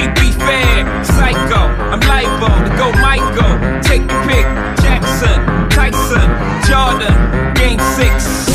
we 0.00 0.08
be 0.14 0.32
fair. 0.32 1.04
Psycho, 1.04 1.60
I'm 1.92 2.00
liable 2.00 2.56
to 2.64 2.70
go 2.76 2.92
Michael. 3.00 3.54
Take 3.82 4.06
the 4.06 4.14
pick. 4.26 4.46
Jackson, 4.80 5.68
Tyson, 5.70 6.28
Jordan, 6.66 7.14
Game 7.54 7.80
6. 7.96 8.50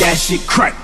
That 0.00 0.16
shit 0.18 0.46
crack. 0.46 0.81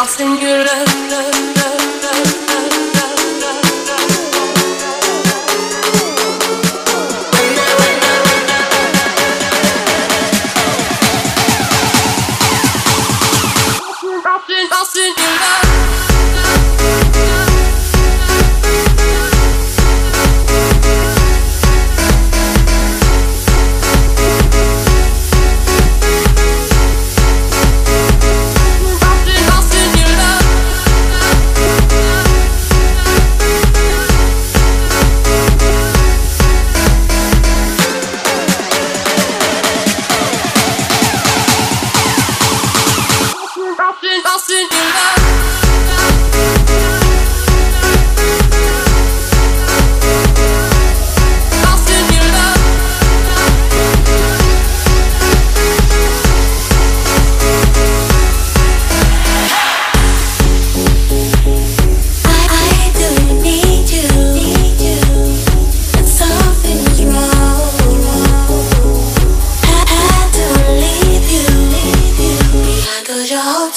lost 0.00 0.20
in 0.20 0.40
your 0.40 0.64
love. 0.64 1.09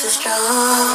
so 0.04 0.10
strong. 0.10 0.93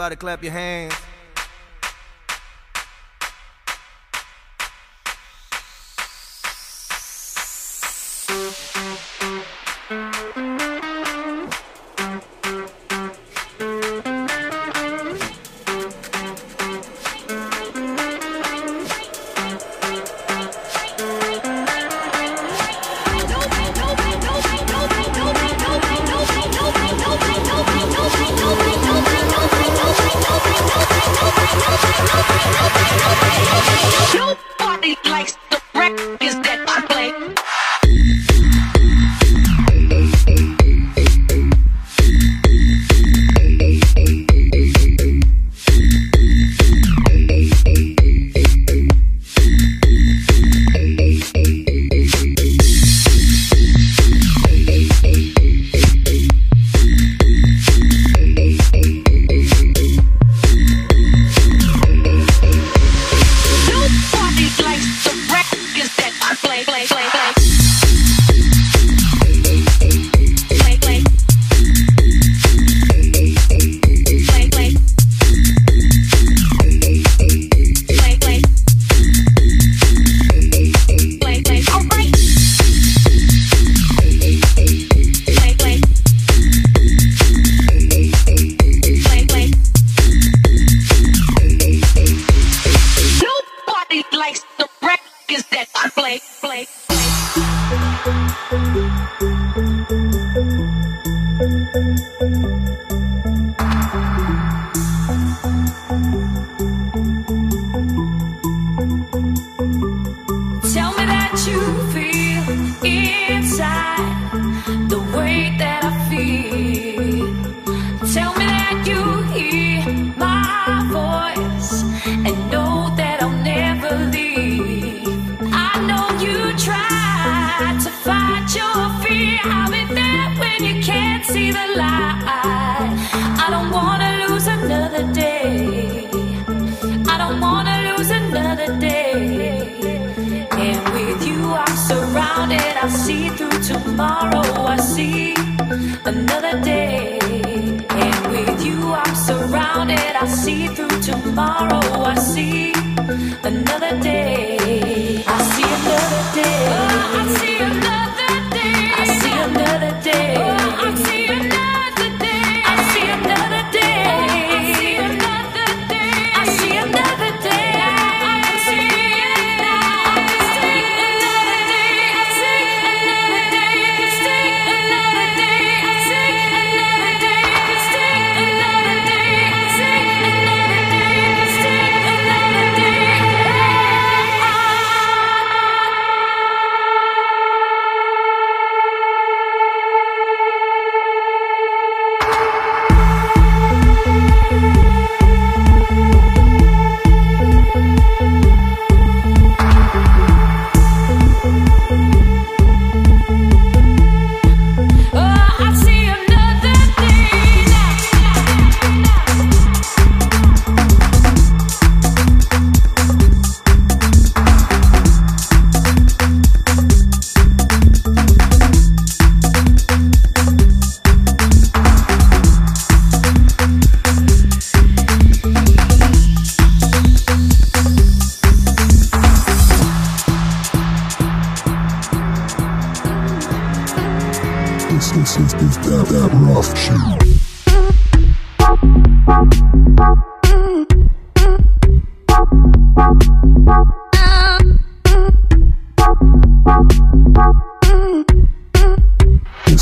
Everybody 0.00 0.16
clap 0.16 0.42
your 0.42 0.52
hands. 0.52 1.09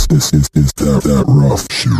this 0.09 0.33
is, 0.33 0.49
is 0.55 0.73
that, 0.77 1.03
that 1.05 1.25
rough 1.29 1.67
shoe. 1.71 1.91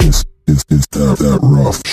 Is, 0.00 0.24
is, 0.46 0.64
is 0.68 0.86
that, 0.92 1.18
that 1.18 1.38
rough 1.42 1.85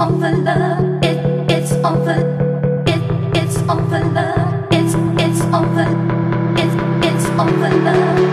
over 0.00 0.30
love. 0.30 1.02
It, 1.02 1.50
it's 1.50 1.72
over. 1.72 2.16
It, 2.86 3.36
it's 3.36 3.56
over 3.62 4.00
love. 4.12 4.66
It's, 4.70 4.94
it's 5.22 5.40
over. 5.54 5.86
It, 6.58 7.04
it's 7.04 7.26
over 7.40 7.70
love. 7.84 8.25